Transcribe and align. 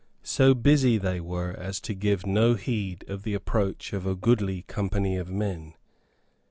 So 0.23 0.55
busy 0.55 0.97
they 0.97 1.19
were 1.19 1.51
as 1.51 1.79
to 1.81 1.93
give 1.93 2.25
no 2.25 2.55
heed 2.55 3.05
of 3.07 3.21
the 3.21 3.35
approach 3.35 3.93
of 3.93 4.07
a 4.07 4.15
goodly 4.15 4.63
company 4.63 5.15
of 5.15 5.29
men. 5.29 5.75